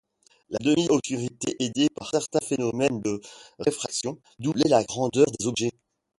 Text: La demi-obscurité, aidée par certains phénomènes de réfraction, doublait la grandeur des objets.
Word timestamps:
La 0.49 0.57
demi-obscurité, 0.57 1.55
aidée 1.63 1.87
par 1.95 2.09
certains 2.09 2.39
phénomènes 2.39 3.01
de 3.01 3.21
réfraction, 3.59 4.17
doublait 4.39 4.67
la 4.67 4.83
grandeur 4.83 5.27
des 5.37 5.45
objets. 5.45 5.73